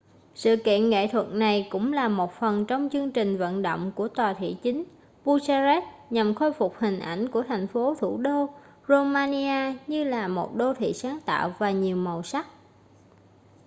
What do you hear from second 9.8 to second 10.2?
như